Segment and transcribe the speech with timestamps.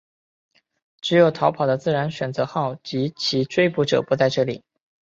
[0.99, 4.63] 只有逃跑的自然选择号及其追捕者不在这里。